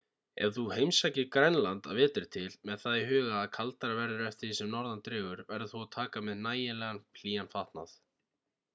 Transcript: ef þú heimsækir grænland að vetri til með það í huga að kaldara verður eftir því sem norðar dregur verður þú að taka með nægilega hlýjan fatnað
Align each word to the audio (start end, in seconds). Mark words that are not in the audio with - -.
ef 0.45 0.53
þú 0.53 0.61
heimsækir 0.75 1.25
grænland 1.35 1.89
að 1.91 1.99
vetri 2.03 2.23
til 2.35 2.47
með 2.69 2.81
það 2.85 2.97
í 3.01 3.05
huga 3.11 3.37
að 3.41 3.51
kaldara 3.59 3.99
verður 4.01 4.25
eftir 4.31 4.51
því 4.55 4.59
sem 4.63 4.73
norðar 4.73 5.05
dregur 5.09 5.47
verður 5.53 5.73
þú 5.75 5.85
að 5.85 5.91
taka 5.99 6.27
með 6.31 6.43
nægilega 6.49 6.93
hlýjan 7.21 7.55
fatnað 7.57 7.99